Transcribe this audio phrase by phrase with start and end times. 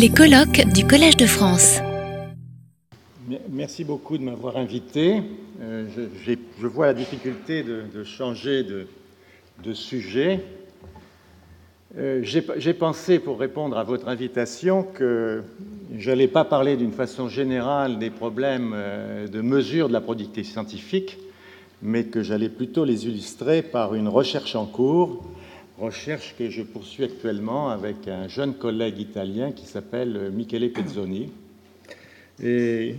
[0.00, 1.80] Les colloques du Collège de France.
[3.50, 5.22] Merci beaucoup de m'avoir invité.
[5.60, 5.86] Euh,
[6.24, 10.38] je, vois la difficulté de, changer de, sujet.
[11.96, 15.42] Euh, j'ai pensé, pour répondre à votre invitation, que
[15.96, 20.44] je n'allais pas parler d'une façon générale des problèmes euh, de mesure de la productivité
[20.44, 21.18] scientifique,
[21.82, 25.24] mais que j'allais plutôt les illustrer par une recherche en cours
[25.78, 31.30] recherche que je poursuis actuellement avec un jeune collègue italien qui s'appelle Michele Pezzoni.
[32.42, 32.96] Et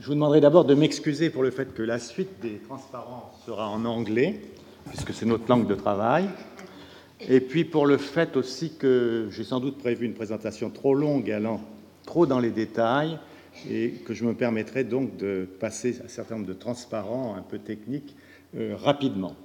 [0.00, 3.68] je vous demanderai d'abord de m'excuser pour le fait que la suite des transparents sera
[3.68, 4.40] en anglais,
[4.88, 6.28] puisque c'est notre langue de travail.
[7.28, 11.30] Et puis pour le fait aussi que j'ai sans doute prévu une présentation trop longue,
[11.30, 11.60] allant
[12.06, 13.18] trop dans les détails,
[13.68, 17.58] et que je me permettrai donc de passer un certain nombre de transparents un peu
[17.58, 18.16] techniques
[18.56, 19.36] euh, rapidement.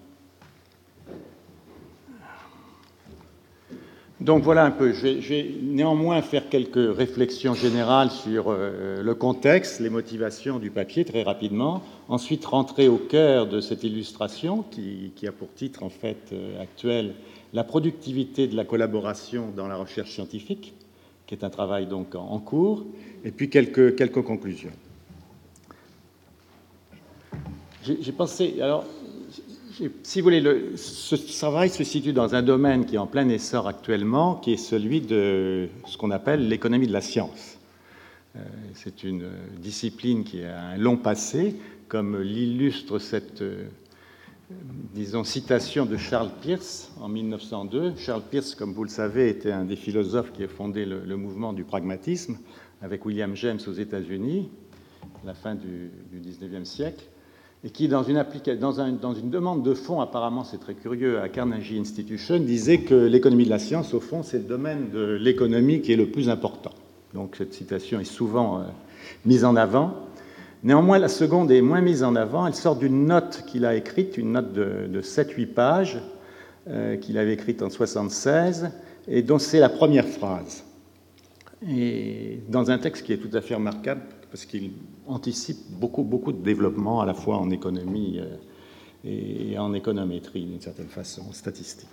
[4.26, 4.92] Donc voilà un peu.
[4.92, 11.06] Je vais, néanmoins faire quelques réflexions générales sur euh, le contexte, les motivations du papier
[11.06, 11.84] très rapidement.
[12.09, 17.14] Ensuite, rentrer au cœur de cette illustration qui, a pour titre en fait euh, actuel
[17.54, 20.73] la productivité de la collaboration dans la recherche scientifique,
[21.28, 22.84] qui est un travail donc en, cours,
[23.23, 24.73] et puis quelques, quelques conclusions.
[27.84, 28.86] J'ai pensé, alors
[30.04, 33.68] si vous voulez, ce travail se situe dans un domaine qui est en plein essor
[33.68, 37.58] actuellement, qui est celui de ce qu'on appelle l'économie de la science.
[38.36, 38.40] Euh,
[38.73, 39.28] c'est une
[39.59, 41.56] discipline qui a un long passé,
[41.90, 43.66] comme l'illustre cette, euh,
[44.94, 47.95] disons, citation de Charles Peirce en 1902.
[47.98, 51.52] Charles Peirce, comme vous le savez, était un des philosophes qui a fondé le, mouvement
[51.52, 52.38] du pragmatisme
[52.82, 54.50] avec William James aux États-Unis,
[55.23, 57.06] à la fin du, du 19e siècle
[57.66, 58.19] et qui, dans une,
[59.31, 63.58] demande de fonds, apparemment c'est très curieux, à Carnegie Institution, disait que l'économie de la
[63.58, 66.69] science, au fond, c'est le domaine de l'économie qui est le plus important.
[67.16, 68.63] Donc cette citation est souvent euh,
[69.25, 69.95] mise en avant.
[70.63, 72.45] Néanmoins, la seconde est moins mise en avant.
[72.45, 75.99] Elle sort d'une note qu'il a écrite, une note de, de 7-8 pages,
[76.70, 78.70] euh, qu'il avait écrite en 1976,
[79.08, 80.64] et dont c'est la première phrase.
[81.67, 84.70] Et dans un texte qui est tout à fait remarquable, parce qu'il
[85.08, 88.36] anticipe beaucoup, beaucoup de développement à la fois en économie euh,
[89.04, 91.89] et en économétrie, d'une certaine façon, en statistique.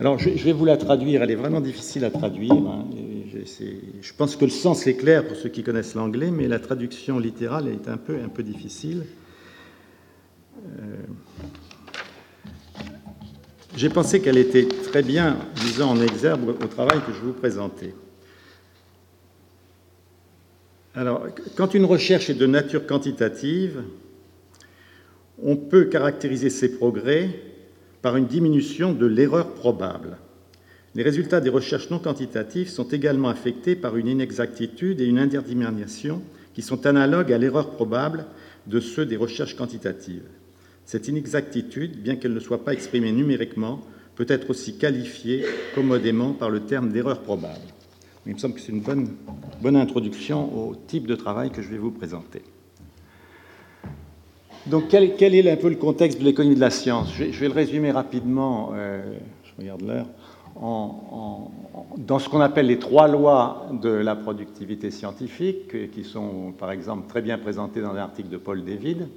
[0.00, 1.22] Alors, je, vais vous la traduire.
[1.22, 2.52] Elle est vraiment difficile à traduire.
[2.52, 2.84] Hein,
[4.00, 7.18] je pense que le sens est clair pour ceux qui connaissent l'anglais, mais la traduction
[7.18, 9.04] littérale est un peu, un peu difficile.
[10.78, 10.96] Euh,
[13.76, 17.94] j'ai pensé qu'elle était très bien, disons en exergue, au travail que je vous présentais.
[20.98, 23.84] Alors, quand une recherche est de nature quantitative,
[25.40, 27.30] on peut caractériser ses progrès
[28.02, 30.18] par une diminution de l'erreur probable.
[30.96, 36.20] Les résultats des recherches non quantitatives sont également affectés par une inexactitude et une indétermination
[36.52, 38.26] qui sont analogues à l'erreur probable
[38.66, 40.26] de ceux des recherches quantitatives.
[40.84, 45.44] Cette inexactitude, bien qu'elle ne soit pas exprimée numériquement, peut être aussi qualifiée
[45.76, 47.60] commodément par le terme d'erreur probable.
[48.28, 51.78] Il me semble que c'est une bonne, introduction au type de travail que je vais
[51.78, 52.42] vous présenter.
[54.66, 57.10] Donc, quel, est un peu le contexte de l'économie de la science?
[57.14, 60.06] Je vais, le résumer rapidement, euh, je regarde l'heure,
[60.60, 67.08] dans ce qu'on appelle les trois lois de la productivité scientifique, qui sont par exemple
[67.08, 69.08] très bien présentées dans un article de Paul David,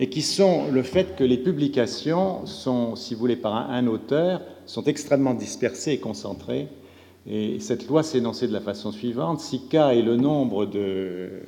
[0.00, 4.40] et qui sont le fait que les publications sont, si vous voulez, par un auteur,
[4.64, 6.66] sont extrêmement dispersées et concentrées
[7.28, 9.40] et cette loi énoncée de la façon suivante.
[9.40, 11.42] Si K est le nombre de,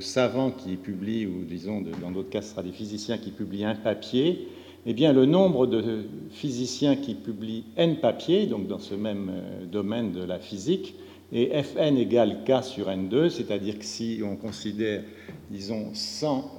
[0.00, 3.74] savants qui publient, ou disons dans d'autres cas ce sera des physiciens qui publient un
[3.74, 4.48] papier,
[4.84, 9.66] eh bien le nombre de physiciens qui publient n papiers, donc dans ce même euh,
[9.66, 10.94] domaine de la physique,
[11.32, 15.02] est Fn égale K sur N2, c'est-à-dire que si on considère,
[15.50, 16.52] disons, 100,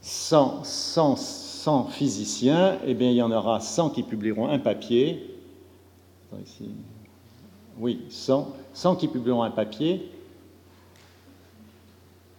[0.00, 5.37] 100, 100, 100 physiciens, eh bien il y en aura 100 qui publieront un papier
[7.80, 10.10] Oui, 100, 100 qui publieront un papier.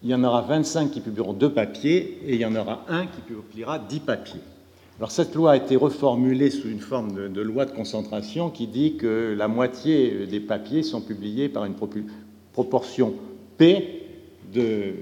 [0.03, 3.05] Il y en aura 25 qui publieront deux papiers et il y en aura un
[3.05, 4.41] qui publiera 10 papiers.
[4.97, 8.97] Alors cette loi a été reformulée sous une forme de, loi de concentration qui dit
[8.97, 11.75] que la moitié des papiers sont publiés par une
[12.53, 13.13] proportion
[13.57, 14.03] P
[14.53, 14.95] de,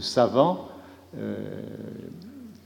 [0.00, 0.68] savants
[1.16, 1.36] euh,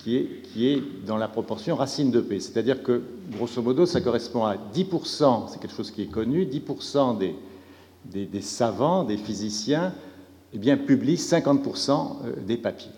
[0.02, 2.40] qui est, dans la proportion racine de P.
[2.40, 7.18] C'est-à-dire que, grosso modo, ça correspond à 10%, c'est quelque chose qui est connu, 10%
[7.18, 9.94] des, des, savants, des physiciens,
[10.52, 11.90] eh bien, publient 50%
[12.24, 12.90] euh, des papiers.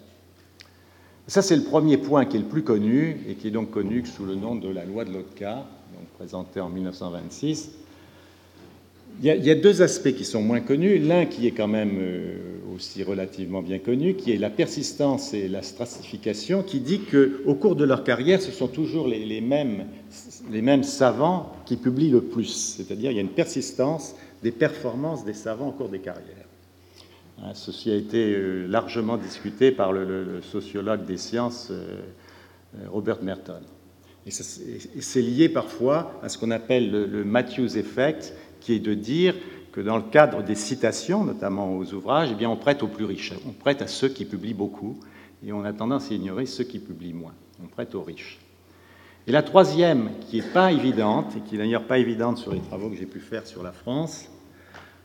[1.27, 4.05] Ça, c'est le premier point qui est le plus connu et qui est donc connu
[4.05, 5.65] sous le nom de la loi de Lotka,
[6.19, 7.71] présentée en 1926.
[9.23, 10.99] Il y, a, deux aspects qui sont moins connus.
[10.99, 12.37] L'un qui est quand même euh,
[12.75, 17.77] aussi relativement bien connu, qui est la persistance et la stratification, qui dit qu'au cours
[17.77, 22.77] de leur carrière, ce sont toujours les, mêmes, savants qui publient le plus.
[22.77, 26.49] C'est-à-dire il y a une persistance des performances des savants au cours des carrières.
[27.43, 32.01] Hein, ceci a été euh, largement discuté par le, sociologue des sciences euh,
[32.89, 33.61] Robert Merton.
[34.27, 38.33] Et c'est lié parfois à ce qu'on appelle le, le Matthews Effect,
[38.65, 39.35] qui est de dire
[39.73, 43.05] que dans le cadre des citations, notamment aux ouvrages, eh bien, on prête aux plus
[43.05, 44.99] riches, on prête à ceux qui publient beaucoup,
[45.47, 47.35] et on a tendance à ignorer ceux qui publient moins.
[47.63, 48.39] On prête aux riches.
[49.27, 52.61] Et la troisième, qui n'est pas évidente, et qui n'est d'ailleurs pas évidente sur les
[52.61, 54.31] travaux que j'ai pu faire sur la France,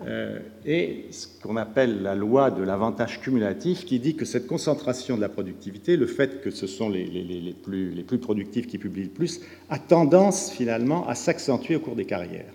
[0.06, 5.18] euh, est ce qu'on appelle la loi de l'avantage cumulatif, qui dit que cette concentration
[5.18, 9.04] de la productivité, le fait que ce sont les, plus, les plus productifs qui publient
[9.04, 12.54] le plus, a tendance finalement à s'accentuer au cours des carrières.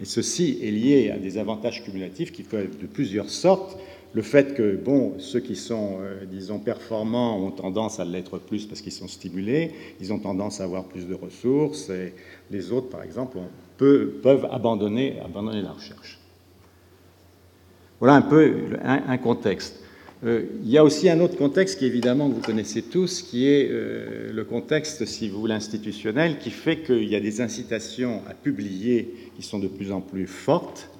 [0.00, 3.78] Et ceci est lié à des avantages cumulatifs qui peuvent être de plusieurs sortes.
[4.12, 8.66] Le fait que bon, ceux qui sont, euh, disons, performants ont tendance à l'être plus
[8.66, 12.14] parce qu'ils sont stimulés, ils ont tendance à avoir plus de ressources, et
[12.50, 13.38] les autres, par exemple,
[13.76, 16.18] peuvent abandonner, abandonner la recherche.
[18.00, 19.80] Voilà un peu un contexte.
[20.22, 23.68] Euh, il y a aussi un autre contexte qui, évidemment, vous connaissez tous, qui est
[23.70, 28.34] euh, le contexte, si vous voulez, institutionnel, qui fait qu'il y a des incitations à
[28.34, 30.90] publier qui sont de plus en plus fortes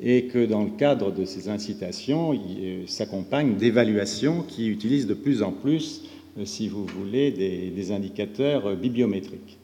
[0.00, 5.42] et que dans le cadre de ces incitations, il s'accompagne d'évaluations qui utilisent de plus
[5.42, 6.04] en plus,
[6.38, 9.58] euh, si vous voulez, des indicateurs bibliométriques.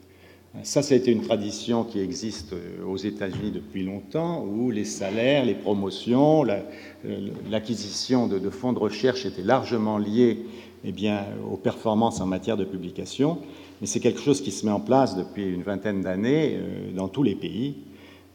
[0.63, 4.85] Ça, ça a été une tradition qui existe euh, aux États-Unis depuis longtemps, où les
[4.85, 10.45] salaires, les promotions, euh, l'acquisition de, fonds de recherche étaient largement liés
[10.83, 13.39] eh bien, aux performances en matière de publication.
[13.81, 17.07] Mais c'est quelque chose qui se met en place depuis une vingtaine d'années euh, dans
[17.07, 17.75] tous les pays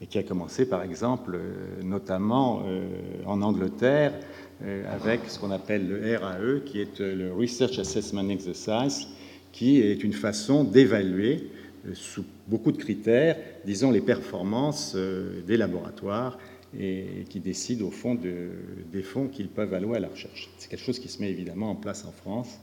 [0.01, 1.39] et qui a commencé, par exemple,
[1.85, 2.65] notamment
[3.25, 4.13] en Angleterre,
[4.91, 9.07] avec ce qu'on appelle le RAE, qui est le Research Assessment Exercise,
[9.53, 11.47] qui est une façon d'évaluer
[11.95, 16.39] sous beaucoup de critères, disons les performances euh, des laboratoires
[16.79, 20.49] et qui décident au fond des fonds qu'ils peuvent allouer à la recherche.
[20.57, 22.59] C'est quelque chose qui se met évidemment en place en France.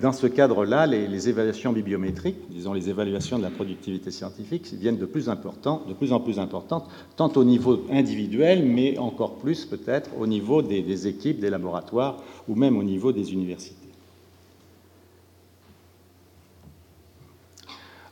[0.00, 5.06] Dans ce cadre-là, les, évaluations bibliométriques, disons les évaluations de la productivité scientifique, viennent de
[5.06, 10.26] plus, de plus en plus importantes, tant au niveau individuel, mais encore plus peut-être au
[10.26, 12.16] niveau des équipes, des laboratoires,
[12.48, 13.91] ou même au niveau des universités.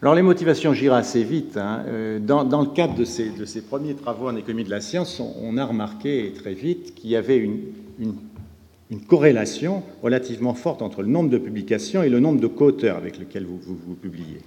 [0.03, 1.59] Alors les motivations, j'irai assez vite.
[1.59, 1.85] Hein.
[1.87, 5.65] Euh, dans, le cadre de ces, premiers travaux en économie de la science, on, a
[5.67, 8.15] remarqué très vite qu'il y avait une,
[9.07, 13.45] corrélation relativement forte entre le nombre de publications et le nombre de co-auteurs avec lesquels
[13.45, 14.41] vous, vous, publiez.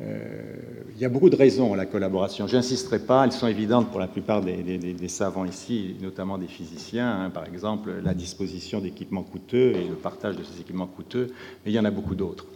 [0.00, 0.56] Euh,
[0.96, 2.46] il y a beaucoup de raisons à la collaboration.
[2.46, 7.24] J'insisterai pas, elles sont évidentes pour la plupart des, savants ici, notamment des physiciens.
[7.24, 7.30] Hein.
[7.30, 11.26] par exemple, la disposition d'équipements coûteux et le partage de ces équipements coûteux,
[11.64, 12.46] mais il y en a beaucoup d'autres.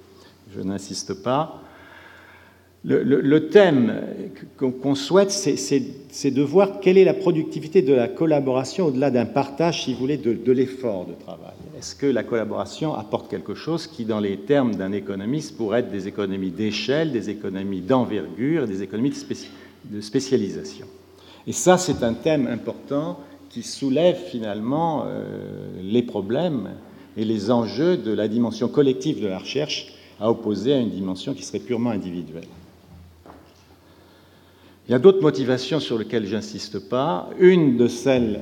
[0.50, 1.60] Je n'insiste pas.
[2.86, 3.94] Le, thème
[4.58, 9.84] qu'on souhaite, c'est de voir quelle est la productivité de la collaboration au-delà d'un partage,
[9.84, 11.54] si vous voulez, de, l'effort de travail.
[11.78, 15.90] Est-ce que la collaboration apporte quelque chose qui, dans les termes d'un économiste, pourrait être
[15.90, 19.14] des économies d'échelle, des économies d'envergure, des économies
[19.90, 20.86] de, spécialisation?
[21.46, 23.18] Et ça, c'est un thème important
[23.48, 25.22] qui soulève finalement euh,
[25.82, 26.70] les problèmes
[27.16, 31.32] et les enjeux de la dimension collective de la recherche à opposer à une dimension
[31.32, 32.44] qui serait purement individuelle.
[34.86, 37.30] Il y a d'autres motivations sur lesquelles j'insiste pas.
[37.38, 38.40] Une de celles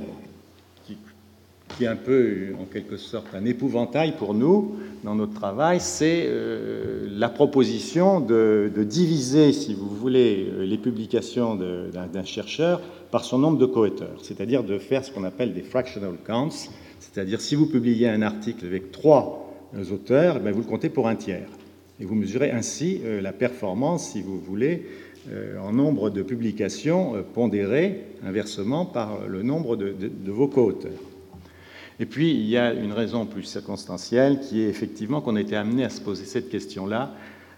[0.85, 6.25] qui, est un peu, en quelque sorte, un épouvantail pour nous dans notre travail, c'est
[6.27, 12.81] euh, la proposition de, diviser, si vous voulez, euh, les publications d'un chercheur
[13.13, 16.69] par son nombre de co-auteurs, c'est-à-dire de faire ce qu'on appelle des fractional counts,
[16.99, 19.49] c'est-à-dire si vous publiez un article avec trois
[19.93, 21.49] auteurs, eh vous le comptez pour un tiers.
[22.01, 25.12] Et vous mesurez ainsi euh, la performance, si vous voulez, euh,
[25.61, 29.95] en nombre de publications euh, pondérées inversement par le nombre de,
[30.27, 30.93] vos co-auteurs.
[32.01, 35.55] Et puis, il y a une raison plus circonstancielle qui est effectivement qu'on a été
[35.55, 37.15] amené à se poser cette question-là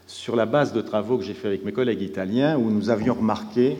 [0.06, 3.14] sur la base de travaux que j'ai fait avec mes collègues italiens où nous avions
[3.14, 3.78] remarqué,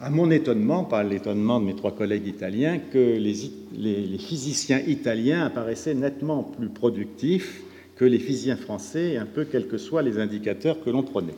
[0.00, 3.34] à, mon étonnement, pas l'étonnement de mes trois collègues italiens, que les,
[3.72, 7.62] les, physiciens italiens apparaissaient nettement plus productifs
[7.96, 11.36] que les physiciens français, un peu quels que soient les indicateurs que l'on prenait.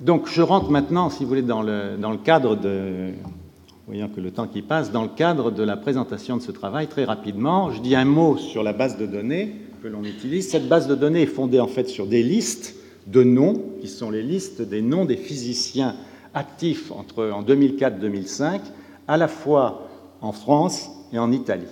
[0.00, 3.10] Donc je rentre maintenant, si vous voulez, dans le, cadre de,
[3.86, 6.86] voyant que le temps qui passe, dans le cadre de la présentation de ce travail,
[6.86, 10.48] très rapidement, je dis un mot sur la base de données que l'on utilise.
[10.48, 12.76] Cette base de données est fondée en fait sur des listes
[13.08, 15.96] de noms, qui sont les listes des noms des physiciens
[16.32, 18.60] actifs entre, en 2004-2005,
[19.06, 19.86] à la fois
[20.22, 21.66] en France et en Italie,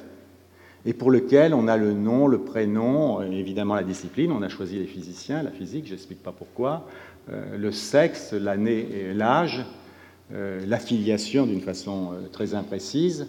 [0.84, 4.78] et pour lequel on a le nom, le prénom, évidemment la discipline, on a choisi
[4.78, 7.17] les physiciens, la physique, j'explique pas pourquoi, euh,
[7.56, 9.64] le sexe, l'année et l'âge,
[10.32, 13.28] euh, l'affiliation d'une façon euh, très imprécise,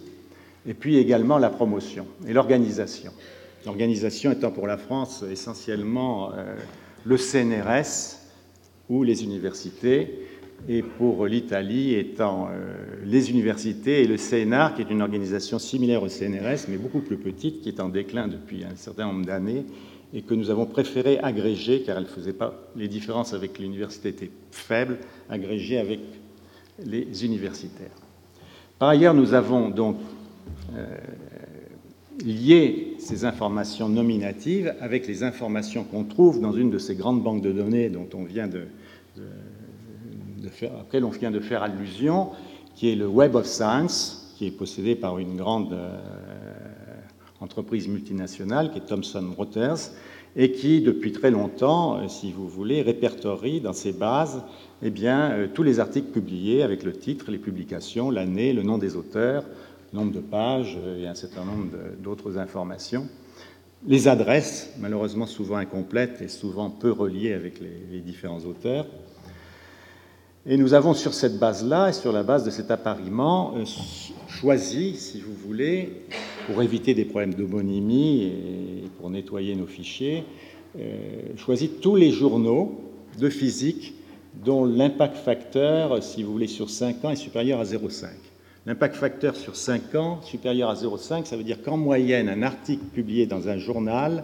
[0.67, 3.13] et puis également la promotion et l'organisation.
[3.65, 6.31] L'organisation étant pour la France essentiellement
[7.05, 8.17] le CNRS
[8.89, 10.27] ou les universités,
[10.67, 12.49] et pour l'Italie étant
[13.05, 17.17] les universités et le CNR, qui est une organisation similaire au CNRS, mais beaucoup plus
[17.17, 19.65] petite, qui est en déclin depuis un certain nombre d'années
[20.13, 24.97] et que nous avons préféré agréger, car elle pas les différences avec l'université étaient faibles,
[25.29, 25.99] agréger avec
[26.83, 27.91] les universitaires.
[28.79, 29.97] Par ailleurs, nous avons donc
[30.75, 30.97] euh,
[32.23, 37.41] lié ces informations nominatives avec les informations qu'on trouve dans une de ces grandes banques
[37.41, 38.65] de données dont on vient de,
[40.49, 42.29] faire, auxquelles on vient de faire allusion,
[42.75, 45.99] qui est le Web of Science, qui est possédé par une grande euh,
[47.41, 49.91] entreprise multinationale qui est Thomson Reuters
[50.35, 54.43] et qui, depuis très longtemps, euh, si vous voulez, répertorie dans ses bases
[54.81, 58.77] eh bien, euh, tous les articles publiés avec le titre, les publications, l'année, le nom
[58.77, 59.43] des auteurs,
[59.91, 61.67] nombre de pages euh, et un certain nombre
[62.01, 63.07] d'autres informations.
[63.87, 68.85] Les adresses, malheureusement souvent incomplètes et souvent peu reliées avec les différents auteurs.
[70.45, 73.53] Et nous avons sur cette base-là et sur la base de cet appariement
[74.27, 76.05] choisi, si vous voulez,
[76.49, 80.23] pour éviter des problèmes d'homonymie et pour nettoyer nos fichiers,
[80.79, 82.81] euh, choisi tous les journaux
[83.19, 83.93] de physique
[84.43, 88.07] dont l'impact facteur, si vous voulez, sur 5 ans est supérieur à 0,5.
[88.65, 92.83] L'impact facteur sur 5 ans supérieur à 0,5, ça veut dire qu'en moyenne, un article
[92.93, 94.23] publié dans un journal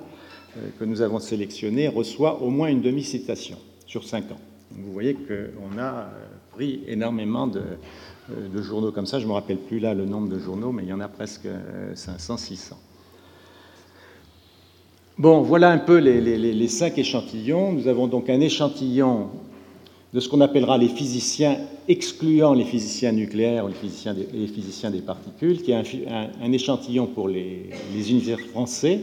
[0.57, 4.39] euh, que nous avons sélectionné reçoit au moins une demi-citation sur 5 ans
[4.71, 6.05] vous voyez qu'on a euh,
[6.51, 7.61] pris énormément de,
[8.31, 9.19] euh, journaux comme ça.
[9.19, 11.07] Je ne me rappelle plus là le nombre de journaux, mais il y en a
[11.07, 11.47] presque
[11.93, 12.77] 500, euh, 600.
[15.17, 17.71] Bon, voilà un peu les, cinq échantillons.
[17.71, 19.29] Nous avons donc un échantillon
[20.13, 25.01] de ce qu'on appellera les physiciens, excluant les physiciens nucléaires ou les physiciens des, les
[25.01, 27.69] particules, qui est un, échantillon pour les,
[28.09, 29.01] univers français,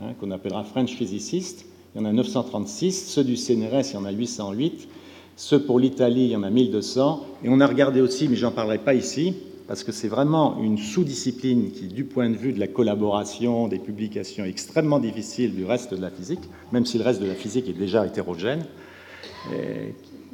[0.00, 3.96] hein, qu'on appellera French physicists, il y en a 936, ceux du CNRS, il y
[3.96, 4.88] en a 808,
[5.36, 8.50] ceux pour l'Italie, il y en a 1200, et on a regardé aussi, mais j'en
[8.50, 9.34] parlerai pas ici,
[9.66, 13.78] parce que c'est vraiment une sous-discipline qui, du point de vue de la collaboration, des
[13.78, 17.68] publications, extrêmement difficile du reste de la physique, même si le reste de la physique
[17.68, 18.64] est déjà hétérogène,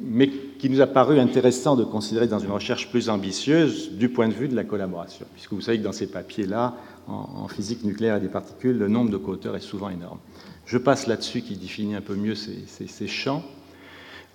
[0.03, 4.27] mais qui nous a paru intéressant de considérer dans une recherche plus ambitieuse du point
[4.27, 6.75] de vue de la collaboration, puisque vous savez que dans ces papiers-là,
[7.07, 10.19] en, physique nucléaire et des particules, le nombre de co-auteurs est souvent énorme.
[10.65, 13.43] Je passe là-dessus qui définit un peu mieux ces, champs.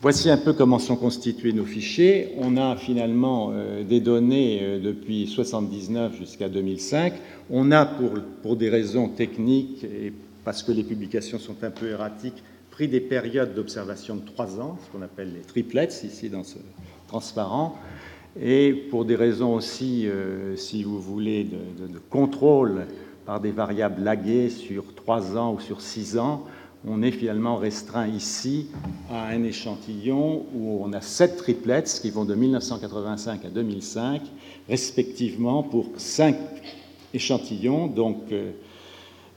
[0.02, 2.34] Voici un peu comment sont constitués nos fichiers.
[2.38, 7.14] On a finalement euh, des données euh, depuis 1979 jusqu'à 2005.
[7.48, 7.86] On a,
[8.42, 10.12] pour, des raisons techniques et
[10.44, 14.78] parce que les publications sont un peu erratiques, pris des périodes d'observation de trois ans,
[14.84, 16.58] ce qu'on appelle les triplets, ici dans ce
[17.08, 17.78] transparent.
[18.38, 22.86] Et pour des raisons aussi, euh, si vous voulez, de, de contrôle
[23.24, 26.44] par des variables laguées sur 3 ans ou sur 6 ans,
[26.86, 28.68] on est finalement restreint ici
[29.10, 34.22] à un échantillon où on a sept triplets qui vont de 1985 à 2005,
[34.68, 36.36] respectivement pour cinq
[37.14, 38.52] échantillons, donc, euh,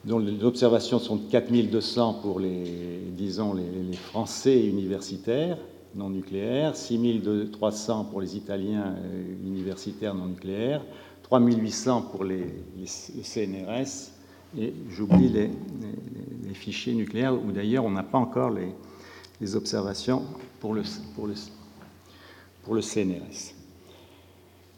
[0.05, 3.63] dont les observations sont de 4200 pour les, disons, les,
[3.97, 5.57] Français universitaires
[5.95, 10.83] non nucléaires, 6300 pour les Italiens euh, universitaires non nucléaires,
[11.23, 12.45] 3800 pour les,
[12.85, 14.11] CNRS,
[14.57, 15.49] et j'oublie les,
[16.53, 20.23] fichiers nucléaires, où d'ailleurs on n'a pas encore les, observations
[20.59, 20.83] pour le,
[21.15, 21.33] pour, le,
[22.63, 23.53] pour le CNRS.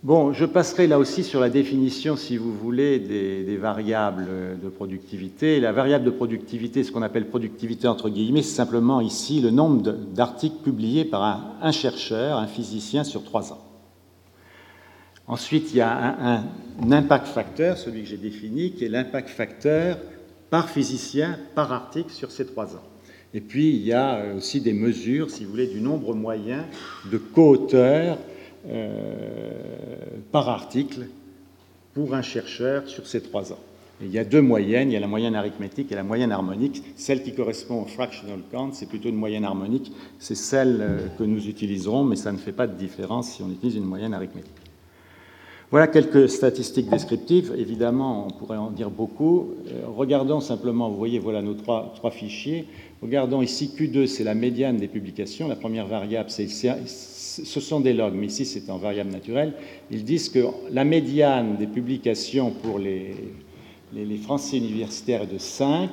[0.04, 4.28] Bon, je passerai là aussi sur la définition, si vous voulez, des, variables
[4.60, 5.60] de productivité.
[5.60, 9.94] La variable de productivité, ce qu'on appelle productivité entre guillemets, c'est simplement ici le nombre
[9.94, 13.62] d'articles publiés par un, chercheur, un physicien sur trois ans.
[15.28, 16.40] Ensuite, il y a
[16.82, 20.00] un, impact facteur, celui que j'ai défini, qui est l'impact facteur
[20.52, 22.84] par physicien, par article sur ces trois ans.
[23.34, 26.66] Et puis, il y a euh, aussi des mesures, si vous voulez, du nombre moyen
[27.10, 28.18] de co-auteurs
[28.68, 29.52] euh,
[30.32, 31.08] par article
[31.94, 33.60] pour un chercheur sur ces trois ans.
[34.02, 36.84] il y a deux moyennes, il y a la moyenne arithmétique et la moyenne harmonique.
[36.98, 41.24] Celle qui correspond au fractional count, c'est plutôt une moyenne harmonique, c'est celle euh, que
[41.24, 44.61] nous utiliserons, mais ça ne fait pas de différence si on utilise une moyenne arithmétique.
[45.72, 47.56] Voilà quelques statistiques descriptives.
[47.58, 49.52] Évidemment, on pourrait en dire beaucoup.
[49.68, 52.66] Euh, regardons simplement, vous voyez, voilà nos trois, fichiers.
[53.02, 55.48] Regardons ici Q2, c'est la médiane des publications.
[55.48, 59.54] La première variable, c'est, ce sont des logs, mais ici c'est en variable naturelle.
[59.90, 63.16] Ils disent que la médiane des publications pour les,
[63.94, 65.90] les, Français universitaires est de 5,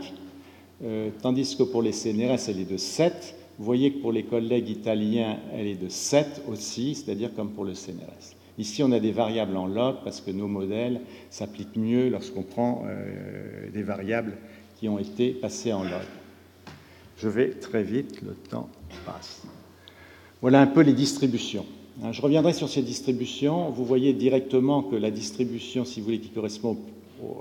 [0.82, 3.36] euh, tandis que pour les CNRS, elle est de 7.
[3.60, 7.64] Vous voyez que pour les collègues italiens, elle est de 7 aussi, c'est-à-dire comme pour
[7.64, 8.37] le CNRS.
[8.58, 11.00] Ici, on a des variables en log parce que nos modèles
[11.30, 14.36] s'appliquent mieux lorsqu'on prend euh, des variables
[14.78, 16.06] qui ont été passées en log.
[17.18, 18.68] Je vais très vite, le temps
[19.06, 19.42] passe.
[20.40, 21.66] Voilà un peu les distributions.
[22.02, 23.70] Hein, je reviendrai sur ces distributions.
[23.70, 26.76] Vous voyez directement que la distribution, si vous voulez, qui correspond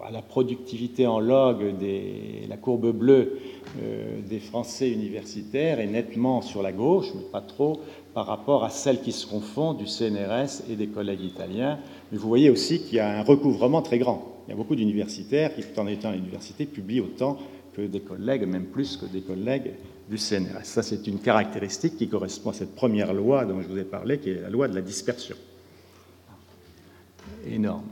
[0.04, 3.40] à la productivité en log, des, la courbe bleue
[3.82, 7.80] euh, des Français universitaires est nettement sur la gauche, mais pas trop,
[8.18, 11.78] par rapport à celle qui se confond du CNRS et des collègues italiens.
[12.12, 14.42] Mais vous voyez aussi qu'il y a un recouvrement très grand.
[14.48, 17.38] Il y a beaucoup d'universitaires qui, en étant à l'université, publient autant
[17.76, 19.74] que des collègues, même plus que des collègues
[20.10, 20.64] du CNRS.
[20.64, 24.18] Ça, c'est une caractéristique qui correspond à cette première loi dont je vous ai parlé,
[24.18, 25.36] qui est la loi de la dispersion.
[27.48, 27.86] Énorme.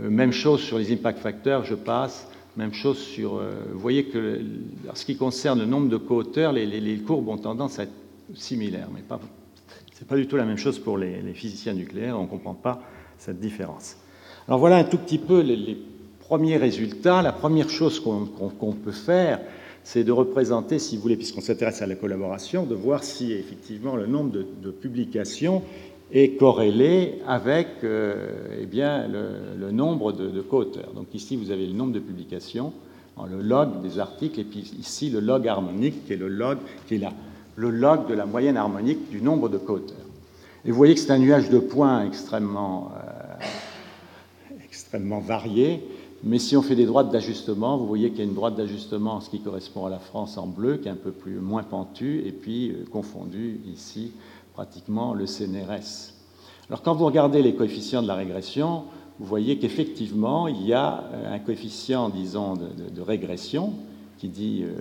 [0.00, 2.26] Euh, même chose sur les impact factors, je passe.
[2.56, 3.36] Même chose sur.
[3.36, 4.40] Euh, vous voyez que,
[4.90, 7.92] en ce qui concerne le nombre de co-auteurs, les, courbes ont tendance à être
[8.34, 9.20] similaires, mais pas.
[10.04, 12.20] C'est pas du tout la même chose pour les, physiciens nucléaires.
[12.20, 12.82] On ne comprend pas
[13.16, 13.96] cette différence.
[14.46, 15.78] Alors voilà un tout petit peu les,
[16.18, 17.22] premiers résultats.
[17.22, 19.40] La première chose qu'on peut faire,
[19.82, 23.96] c'est de représenter, si vous voulez, puisqu'on s'intéresse à la collaboration, de voir si effectivement
[23.96, 25.62] le nombre de publications
[26.12, 30.92] est corrélé avec euh, eh bien, le, nombre de, co-auteurs.
[30.94, 32.74] Donc ici, vous avez le nombre de publications,
[33.26, 36.58] le log des articles, et puis ici le log harmonique, qui est le log,
[36.88, 36.98] qui est
[37.56, 39.96] le log de la moyenne harmonique du nombre de co-auteurs.
[40.64, 45.82] Et vous voyez que c'est un nuage de points extrêmement, euh, extrêmement varié,
[46.22, 49.20] mais si on fait des droites d'ajustement, vous voyez qu'il y a une droite d'ajustement,
[49.20, 52.22] ce qui correspond à la France en bleu, qui est un peu plus moins pentue,
[52.26, 54.12] et puis euh, confondu ici
[54.54, 56.14] pratiquement le CNRS.
[56.70, 58.84] Alors quand vous regardez les coefficients de la régression,
[59.18, 63.74] vous voyez qu'effectivement, il y a euh, un coefficient, disons, de, régression
[64.18, 64.74] qui, dit, euh,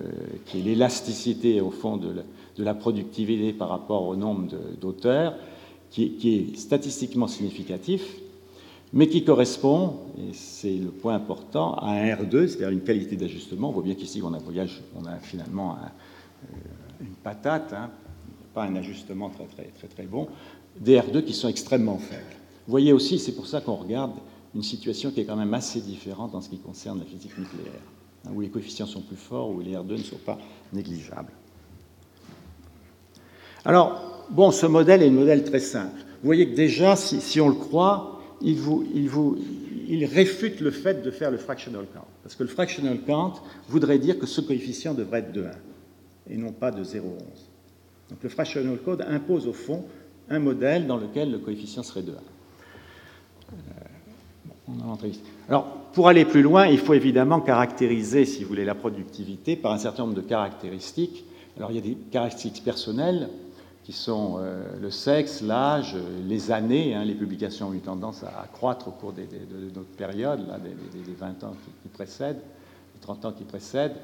[0.46, 2.14] qui est l'élasticité, au fond, de
[2.58, 5.36] la, productivité par rapport au nombre d'auteurs,
[5.90, 8.18] qui, est statistiquement significatif,
[8.94, 13.70] mais qui correspond, et c'est le point important, à un R2, c'est-à-dire une qualité d'ajustement.
[13.70, 16.56] On voit bien qu'ici, on a, finalement euh,
[17.02, 17.90] une patate, hein,
[18.54, 20.28] pas un ajustement très, très, très, très bon,
[20.80, 22.22] des R2 qui sont extrêmement faibles.
[22.66, 24.14] Vous voyez aussi, c'est pour ça qu'on regarde
[24.56, 27.82] une situation qui est quand même assez différente en ce qui concerne la physique nucléaire,
[28.32, 30.38] où les coefficients sont plus forts, où les R2 ne sont pas
[30.72, 31.32] négligeables.
[33.66, 36.00] Alors, bon, ce modèle est un modèle très simple.
[36.22, 38.58] Vous voyez que déjà, si, on le croit, il,
[39.88, 42.06] il réfute le fait de faire le fractional count.
[42.24, 43.34] Parce que le fractional count
[43.68, 45.52] voudrait dire que ce coefficient devrait être de 1
[46.30, 47.02] et non pas de 0,11.
[48.10, 49.86] Donc le fractional code impose au fond
[50.30, 52.16] un modèle dans lequel le coefficient serait de 1.
[55.48, 59.72] Alors, pour aller plus loin, il faut évidemment caractériser, si vous voulez, la productivité par
[59.72, 61.26] un certain nombre de caractéristiques.
[61.58, 63.30] Alors, il y a des caractéristiques personnelles
[63.84, 65.96] qui sont euh, le sexe, l'âge,
[66.28, 66.96] les années.
[66.96, 67.04] Hein.
[67.06, 69.22] les publications ont eu tendance à, croître au cours de,
[69.76, 72.42] notre période, là, des, 20 ans qui précèdent,
[72.96, 73.98] les 30 ans qui précèdent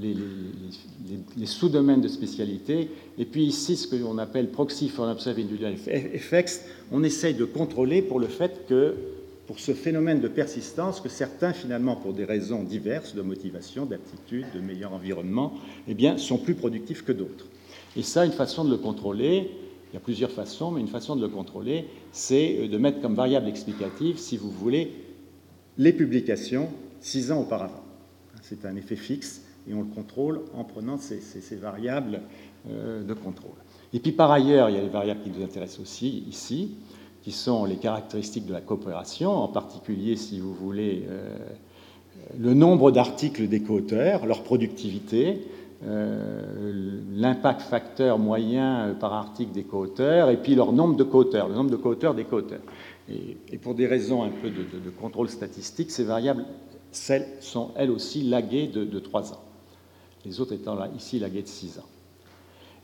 [0.00, 2.90] les, sous-domaines de spécialité.
[3.18, 7.44] Et puis ici, ce que l'on appelle proxy for observed individual effects, on essaye de
[7.44, 8.94] contrôler pour le fait que,
[9.48, 14.44] pour ce phénomène de persistance, que certains, finalement, pour des raisons diverses, de motivation, d'aptitude,
[14.54, 15.54] de meilleur environnement,
[15.88, 17.46] eh bien, sont plus productifs que d'autres.
[17.96, 19.50] Et ça, une façon de le contrôler,
[19.90, 23.14] il y a plusieurs façons, mais une façon de le contrôler, c'est de mettre comme
[23.14, 24.92] variable explicative, si vous voulez,
[25.78, 26.68] les publications
[27.00, 27.84] six ans auparavant.
[28.42, 32.20] C'est un effet fixe et on le contrôle en prenant ces, variables
[32.68, 33.56] euh, de contrôle.
[33.94, 36.72] Et puis par ailleurs, il y a les variables qui nous intéressent aussi ici,
[37.22, 41.36] qui sont les caractéristiques de la coopération, en particulier, si vous voulez, euh,
[42.38, 45.42] le nombre d'articles des co-auteurs, leur productivité,
[45.86, 51.54] euh, l'impact facteur moyen par article des co-auteurs, et puis leur nombre de co-auteurs, le
[51.54, 52.62] nombre de co-auteurs des co-auteurs.
[53.08, 56.44] Et, pour des raisons un peu de, contrôle statistique, ces variables
[56.90, 59.40] celles sont elles aussi laguées de, de 3 ans
[60.24, 61.86] les autres étant là, ici la de 6 ans.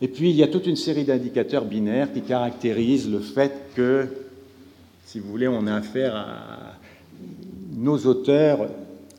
[0.00, 4.08] Et puis, il y a toute une série d'indicateurs binaires qui caractérisent le fait que,
[5.04, 6.78] si vous voulez, on a affaire à
[7.76, 8.68] nos auteurs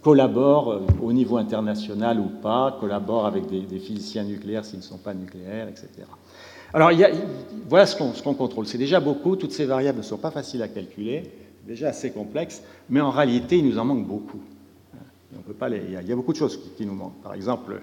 [0.02, 5.16] collaborent au niveau international ou pas, collaborent avec des, physiciens nucléaires s'ils ne sont pas
[5.16, 5.88] nucléaires, etc.
[6.74, 6.92] Alors,
[7.68, 8.68] voilà ce qu'on contrôle.
[8.68, 9.36] C'est déjà beaucoup.
[9.36, 11.24] Toutes ces variables ne sont pas faciles à calculer.
[11.66, 14.42] déjà assez complexe, mais en réalité, il nous en manque beaucoup.
[15.36, 17.22] On peut pas il, y a, beaucoup de choses qui, nous manquent.
[17.24, 17.82] Par exemple,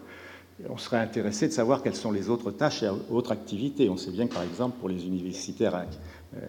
[0.69, 3.89] on serait intéressé de savoir quelles sont les autres tâches et autres activités.
[3.89, 5.87] On sait bien que, par exemple, pour les universitaires
[6.37, 6.41] euh,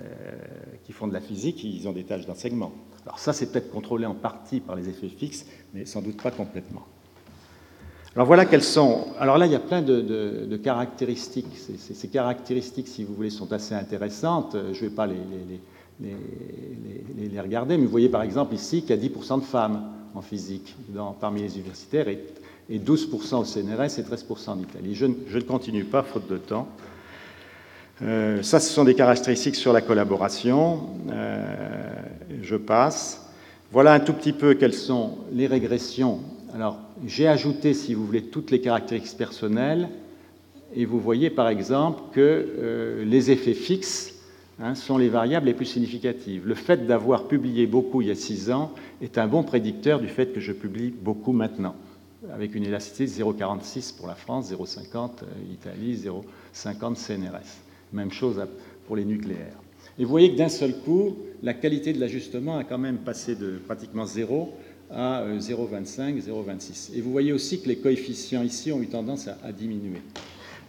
[0.84, 2.72] qui font de la physique, ils ont des tâches d'enseignement.
[3.06, 6.32] Alors ça, c'est peut-être contrôlé en partie par les effets fixes, mais sans doute pas
[6.32, 6.84] complètement.
[8.16, 9.08] Alors voilà quelles sont.
[9.20, 11.58] Alors là, il y a plein de, caractéristiques.
[11.58, 14.56] Ces, caractéristiques, si vous voulez, sont assez intéressantes.
[14.72, 15.18] Je ne vais pas les,
[17.42, 20.76] regarder, mais vous voyez par exemple ici qu'il y a 10% de femmes en physique
[21.20, 22.08] parmi les universitaires
[22.72, 24.96] 12% au CNRS et 13% en Italie.
[24.96, 26.68] Je, ne continue pas, faute de temps.
[28.02, 30.90] Euh, ça, ce sont des caractéristiques sur la collaboration.
[31.12, 31.44] Euh,
[32.42, 33.30] je passe.
[33.72, 36.20] Voilà un tout petit peu quelles sont les régressions.
[36.54, 39.90] Alors, j'ai ajouté, si vous voulez, toutes les caractéristiques personnelles,
[40.76, 44.14] et vous voyez par exemple que euh, les effets fixes
[44.60, 46.48] hein, sont les variables les plus significatives.
[46.48, 48.72] Le fait d'avoir publié beaucoup il y a six ans
[49.02, 51.76] est un bon prédicteur du fait que je publie beaucoup maintenant,
[52.32, 54.84] avec une élasticité de 0,46 pour la France, 0,50
[55.24, 57.62] euh, Italie, 0,50 CNRS.
[57.92, 58.42] Même chose
[58.88, 59.58] pour les nucléaires.
[60.00, 63.36] Et vous voyez que d'un seul coup, la qualité de l'ajustement a quand même passé
[63.36, 64.54] de pratiquement 0
[64.92, 66.92] à 0,25, euh, 0,26.
[66.96, 70.02] Et vous voyez aussi que les coefficients ici ont eu tendance à, diminuer.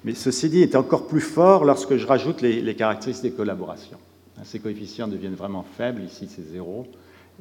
[0.05, 3.99] Mais ceci dit, est encore plus fort lorsque je rajoute les, caractéristiques des collaborations.
[4.43, 6.87] Ces coefficients deviennent vraiment faibles, ici c'est 0,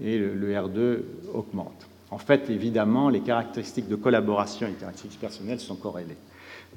[0.02, 0.99] et le, R2
[1.34, 1.88] augmente.
[2.13, 6.17] En fait, évidemment, les caractéristiques de collaboration et les caractéristiques personnelles sont corrélées.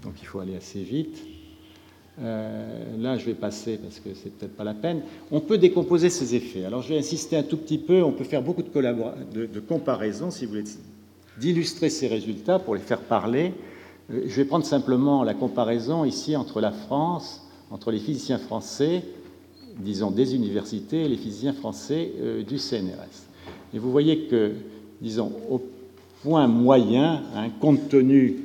[0.02, 1.18] Donc il faut aller assez vite.
[2.22, 5.02] Euh, là, je vais passer parce que c'est peut-être pas la peine.
[5.30, 6.64] On peut décomposer ces effets.
[6.64, 8.02] Alors, je vais insister un tout petit peu.
[8.02, 10.64] On peut faire beaucoup de, comparaisons, si vous voulez,
[11.38, 13.52] d'illustrer ces résultats pour les faire parler.
[14.10, 19.02] Euh, je vais prendre simplement la comparaison ici entre la France, entre les physiciens français,
[19.80, 23.26] disons des universités, et les physiciens français euh, du CNRS.
[23.74, 24.54] Et vous voyez que,
[25.00, 25.60] disons, au
[26.22, 28.36] point moyen, hein, compte tenu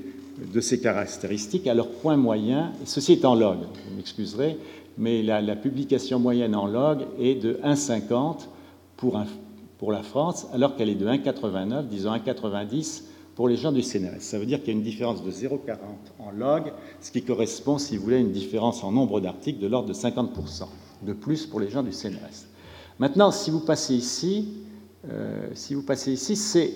[0.54, 2.72] de ces caractéristiques à leur point moyen.
[2.86, 4.58] Ceci est en log, vous m'excuserez,
[4.98, 8.48] mais la, publication moyenne en log est de 1,50
[8.98, 9.20] pour,
[9.78, 13.04] pour la France, alors qu'elle est de 1,89, disons 1,90
[13.36, 14.20] pour les gens du CNRS.
[14.20, 15.78] Ça veut dire qu'il y a une différence de 0,40
[16.20, 19.68] en log, ce qui correspond, si vous voulez, à une différence en nombre d'articles de
[19.68, 20.66] l'ordre de 50%
[21.04, 22.46] de plus pour les gens du CNRS.
[23.00, 24.50] Maintenant, si vous passez ici,
[25.10, 26.72] euh, si vous passez ici, c'est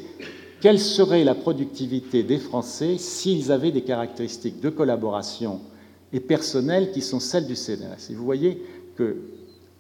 [0.62, 5.62] quelle serait la productivité des Français s'ils avaient des caractéristiques de collaboration
[6.12, 8.10] et personnelles qui sont celles du CNRS.
[8.10, 8.64] Et vous voyez
[8.96, 9.18] que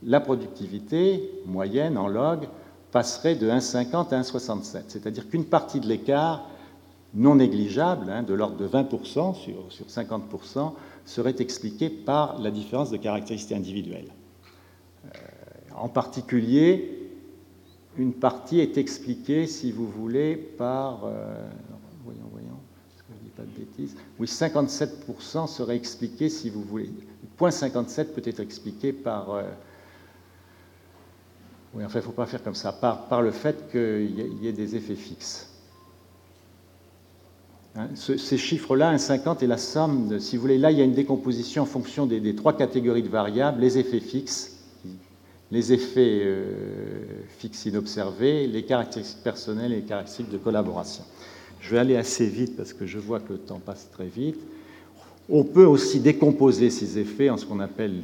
[0.03, 2.47] la productivité moyenne en log
[2.91, 6.49] passerait de 1,50 à 1,67, c'est-à-dire qu'une partie de l'écart
[7.13, 10.73] non négligeable, hein, de l'ordre de 20% sur, sur 50%,
[11.05, 14.11] serait expliquée par la différence de caractéristiques individuelles.
[15.05, 15.09] Euh,
[15.77, 16.94] en particulier,
[17.97, 21.05] une partie est expliquée, si vous voulez, par.
[21.05, 21.35] Euh,
[22.03, 22.59] voyons, voyons,
[22.97, 23.95] que je dis pas de bêtises.
[24.19, 26.91] Oui, 57% serait expliqué, si vous voulez.
[27.37, 29.31] Point 57 peut être expliqué par.
[29.31, 29.43] Euh,
[31.73, 34.53] oui, enfin, il ne faut pas faire comme ça, par, le fait qu'il y, ait
[34.53, 35.49] des effets fixes.
[37.75, 40.93] Hein, ces chiffres-là, 1,50 est la somme, si vous voulez, là, il y a une
[40.93, 44.54] décomposition en fonction des trois catégories de variables, les effets fixes,
[45.51, 51.03] les effets euh, fixes inobservés, les caractéristiques personnelles et les caractéristiques de collaboration.
[51.61, 54.39] Je vais aller assez vite parce que je vois que le temps passe très vite.
[55.29, 58.01] On peut aussi décomposer ces effets en ce qu'on appelle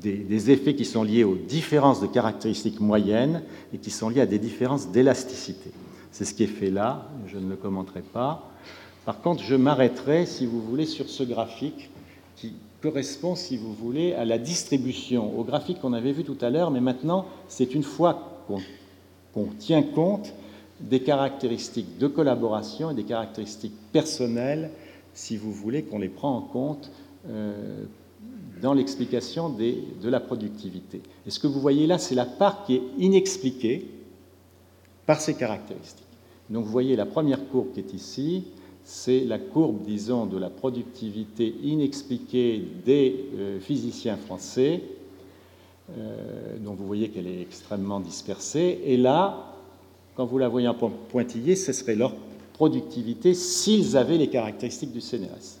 [0.00, 3.42] des, effets qui sont liés aux différences de caractéristiques moyennes
[3.74, 5.70] et qui sont liés à des différences d'élasticité.
[6.12, 8.50] C'est ce qui est fait là, je ne le commenterai pas.
[9.04, 11.90] Par contre, je m'arrêterai, si vous voulez, sur ce graphique
[12.36, 16.50] qui correspond, si vous voulez, à la distribution, au graphique qu'on avait vu tout à
[16.50, 18.44] l'heure, mais maintenant, c'est une fois
[19.32, 20.32] qu'on tient compte
[20.80, 24.70] des caractéristiques de collaboration et des caractéristiques personnelles,
[25.12, 26.90] si vous voulez, qu'on les prend en compte
[27.28, 27.84] euh,
[28.62, 31.02] dans l'explication de la productivité.
[31.26, 33.88] Et ce que vous voyez là, c'est la part qui est inexpliquée
[35.06, 36.06] par ces caractéristiques.
[36.50, 38.44] Donc vous voyez la première courbe qui est ici,
[38.92, 44.82] c'est la courbe, disons, de la productivité inexpliquée des euh, physiciens français.
[45.96, 48.80] Euh, donc vous voyez qu'elle est extrêmement dispersée.
[48.84, 49.54] Et là,
[50.16, 52.14] quand vous la voyez en pointillé, ce serait leur
[52.52, 55.60] productivité s'ils avaient les caractéristiques du CNRS.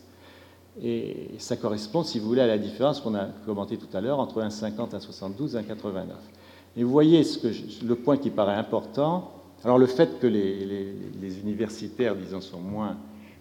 [0.82, 4.18] Et ça correspond, si vous voulez, à la différence qu'on a commenté tout à l'heure
[4.18, 6.02] entre 1,50, 1,72 et 1,89.
[6.76, 9.30] Et vous voyez ce que le point qui paraît important.
[9.62, 12.96] Alors le fait que les universitaires, disons, sont moins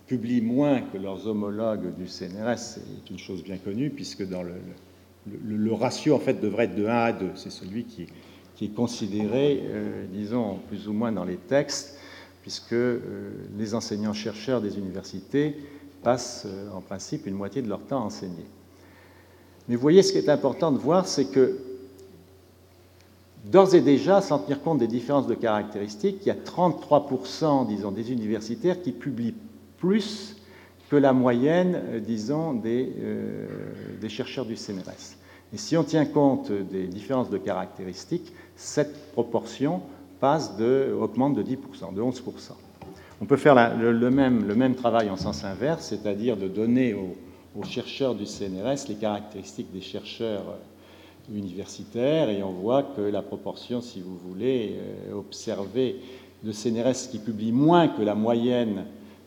[0.09, 4.55] publient moins que leurs homologues du CNRS, c'est une chose bien connue, puisque dans le,
[5.45, 7.27] le, ratio en fait devrait être de 1 à 2.
[7.35, 8.07] C'est celui qui,
[8.55, 9.63] qui est considéré,
[10.11, 11.99] disons, plus ou moins dans les textes,
[12.41, 12.75] puisque
[13.57, 15.55] les enseignants-chercheurs des universités
[16.01, 18.45] passent en principe une moitié de leur temps à enseigner.
[19.67, 21.59] Mais vous voyez, ce qui est important de voir, c'est que
[23.45, 27.91] d'ores et déjà, sans tenir compte des différences de caractéristiques, il y a 33%, disons,
[27.91, 29.35] des universitaires qui publient
[29.79, 30.35] plus
[30.89, 33.47] que la moyenne, euh, disons, des, euh,
[33.99, 35.15] des, chercheurs du CNRS.
[35.53, 39.81] Et si on tient compte des différences de caractéristiques, cette proportion
[40.19, 42.21] passe de, augmente de 10%, de 11%.
[43.21, 47.15] On peut faire le, même, le, même, travail en sens inverse, c'est-à-dire de donner aux,
[47.55, 53.21] aux, chercheurs du CNRS les caractéristiques des chercheurs euh, universitaires, et on voit que la
[53.21, 54.79] proportion, si vous voulez,
[55.13, 55.97] observée
[56.43, 58.85] de CNRS qui publie moins que la moyenne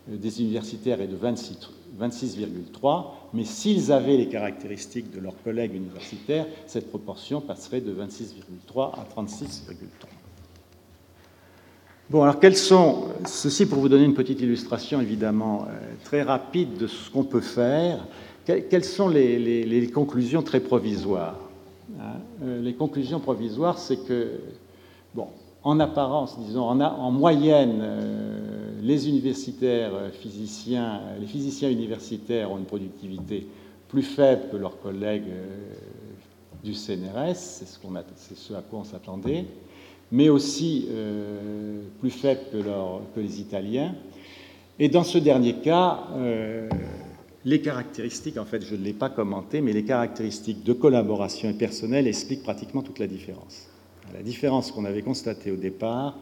[0.09, 6.89] des universitaires est de 26,3, mais s'ils avaient les caractéristiques de leurs collègues universitaires, cette
[6.89, 9.47] proportion passerait de 26,3 à 36,3.
[12.11, 16.77] Bon, alors quels sont, ceci pour vous donner une petite illustration évidemment euh, très rapide
[16.77, 18.07] de ce qu'on peut faire,
[18.45, 21.39] quelles sont les, conclusions très provisoires
[21.99, 24.33] hein euh, Les conclusions provisoires, c'est que,
[25.15, 25.29] bon,
[25.63, 27.83] en apparence, disons, en moyenne,
[28.83, 33.47] les universitaires euh, physiciens, euh, les physiciens universitaires ont une productivité
[33.89, 35.75] plus faible que leurs collègues euh,
[36.65, 39.47] du CNRS, c'est ce, à quoi on s'attendait,
[40.13, 40.87] mais aussi
[41.99, 43.97] plus faible que, les Italiens.
[44.79, 46.07] Et dans ce dernier cas,
[47.45, 51.55] les caractéristiques, en fait, je ne l'ai pas commenté, mais les caractéristiques de collaboration et
[51.55, 53.67] personnelle expliquent pratiquement toute la différence.
[54.15, 56.17] La différence qu'on avait constatée au départ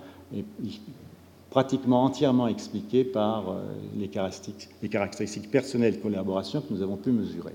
[1.51, 3.63] pratiquement entièrement expliqué par euh,
[3.97, 7.55] les caractéristiques, les caractéristiques personnelles de collaboration que nous avons pu mesurer.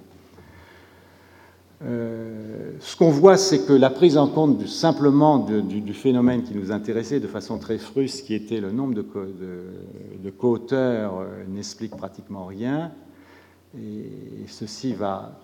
[1.84, 6.72] Euh, ce qu'on voit, c'est que la prise en compte simplement du, phénomène qui nous
[6.72, 12.92] intéressait de façon très fruste, qui était le nombre de, co-auteurs, euh, n'explique pratiquement rien.
[13.78, 15.38] Et ceci va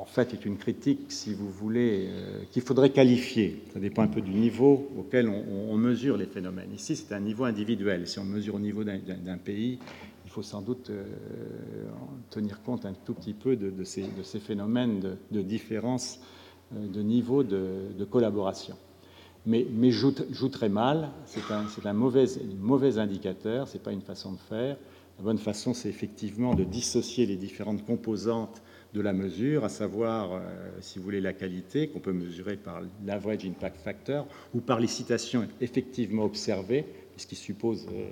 [0.00, 3.62] en fait, est une critique, si vous voulez, euh, qu'il faudrait qualifier.
[3.72, 6.72] Ça dépend un peu du niveau auquel on, mesure les phénomènes.
[6.74, 8.06] Ici, c'est un niveau individuel.
[8.08, 9.78] Si on mesure au niveau d'un pays,
[10.24, 11.04] il faut sans doute euh,
[12.30, 14.04] tenir compte un tout petit peu de, ces,
[14.40, 16.20] phénomènes de, différence
[16.74, 18.76] euh, de niveau de, collaboration.
[19.46, 20.12] Mais, mais joue,
[20.50, 22.24] très mal, c'est un, mauvais,
[22.58, 24.76] mauvais indicateur, ce n'est pas une façon de faire.
[25.18, 28.62] La bonne façon, c'est effectivement de dissocier les différentes composantes
[28.94, 30.38] de la mesure, à savoir, euh,
[30.80, 34.86] si vous voulez, la qualité, qu'on peut mesurer par l'average impact factor ou par les
[34.86, 38.06] citations effectivement observées, ce qui suppose euh,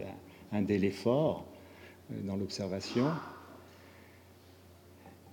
[0.51, 1.47] un délai fort
[2.11, 3.07] euh, dans l'observation.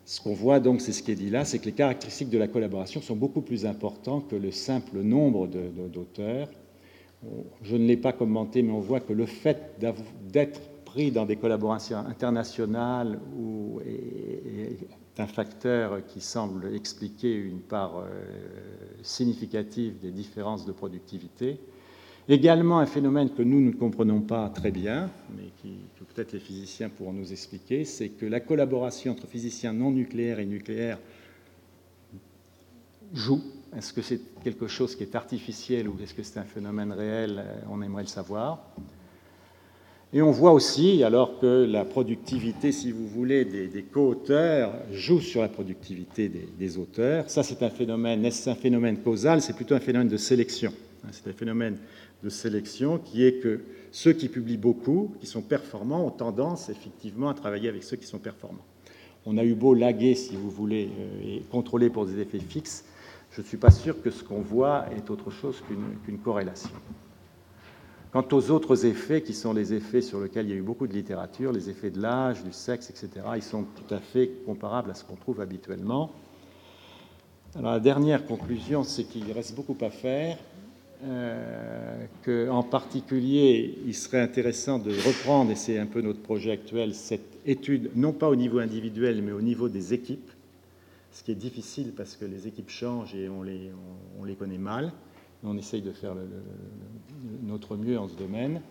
[0.05, 2.38] Ce qu'on voit donc, c'est ce qui est dit là, c'est que les caractéristiques de
[2.38, 6.47] la collaboration sont beaucoup plus importantes que le simple nombre d'auteurs.
[7.62, 9.79] Je ne l'ai pas commenté, mais on voit que le fait
[10.31, 13.81] d'être pris dans des collaborations internationales ou,
[15.19, 18.05] un facteur qui semble expliquer une part euh,
[19.01, 21.60] significative des différences de productivité.
[22.27, 26.89] Également un phénomène que nous ne comprenons pas très bien, mais que peut-être les physiciens
[26.89, 30.99] pourront nous expliquer, c'est que la collaboration entre physiciens non nucléaires et nucléaires
[33.13, 33.41] joue.
[33.75, 37.43] Est-ce que c'est quelque chose qui est artificiel ou est-ce que c'est un phénomène réel
[37.69, 38.60] On aimerait le savoir.
[40.12, 45.41] Et on voit aussi, alors que la productivité, si vous voulez, des, co-auteurs joue sur
[45.41, 49.39] la productivité des, auteurs, ça c'est un phénomène, est-ce un phénomène causal?
[49.43, 50.74] C'est plutôt un phénomène de sélection.
[51.12, 51.78] C'est un phénomène
[52.24, 57.30] de sélection qui est que ceux qui publient beaucoup, qui sont performants, ont tendance effectivement
[57.30, 58.65] à travailler avec ceux qui sont performants.
[59.28, 62.84] On a eu beau laguer, si vous voulez, euh, et contrôler pour des effets fixes,
[63.32, 66.72] je ne suis pas sûr que ce qu'on voit est autre chose qu'une corrélation.
[68.12, 70.88] Quant aux autres effets, qui sont les effets sur lesquels il y a eu beaucoup
[70.88, 74.89] de littérature, les effets de l'âge, du sexe, etc., ils sont tout à fait comparables
[74.89, 76.12] à ce qu'on trouve habituellement.
[77.56, 80.39] Alors la dernière conclusion, c'est qu'il reste beaucoup à faire,
[81.04, 86.95] euh, qu'en particulier, il serait intéressant de reprendre, et c'est un peu notre projet actuel,
[86.95, 90.32] cette étude, non pas au niveau individuel, mais au niveau des équipes,
[91.12, 93.72] ce qui est difficile parce que les équipes changent et on les,
[94.19, 94.91] on les connaît mal
[95.43, 96.13] on essaye de faire
[97.43, 98.62] notre mieux en ce domaine.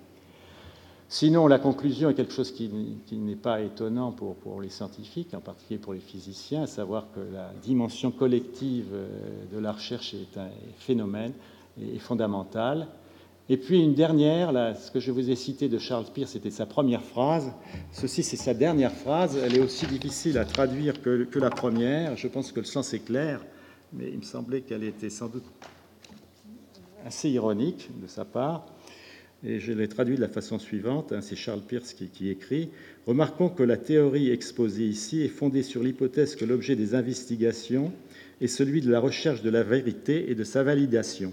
[1.10, 2.70] Sinon, la conclusion est quelque chose qui,
[3.12, 7.50] n'est pas étonnant pour, les scientifiques, en particulier pour les physiciens, à savoir que la
[7.62, 9.08] dimension collective euh,
[9.50, 11.32] de la recherche est un phénomène
[11.80, 12.88] et fondamental.
[13.48, 16.50] Et puis une dernière, là, ce que je vous ai cité de Charles Peirce, c'était
[16.50, 17.50] sa première phrase.
[17.92, 19.38] Ceci, c'est sa dernière phrase.
[19.42, 22.18] Elle est aussi difficile à traduire que la première.
[22.18, 23.40] Je pense que le sens est clair,
[23.94, 25.44] mais il me semblait qu'elle était sans doute
[27.08, 28.66] assez ironique de sa part,
[29.42, 32.68] et je l'ai traduit de la façon suivante, hein, c'est Charles Pierce qui, écrit,
[33.06, 37.92] Remarquons que la théorie exposée ici est fondée sur l'hypothèse que l'objet des investigations
[38.42, 41.32] est celui de la recherche de la vérité et de sa validation.